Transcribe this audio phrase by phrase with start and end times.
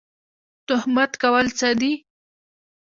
[0.67, 1.91] تهمت کول څه دي؟